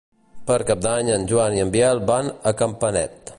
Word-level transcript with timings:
Per 0.45 0.55
Cap 0.69 0.79
d'Any 0.85 1.11
en 1.17 1.27
Joan 1.33 1.59
i 1.59 1.63
en 1.67 1.75
Biel 1.77 2.01
van 2.11 2.33
a 2.53 2.57
Campanet. 2.63 3.23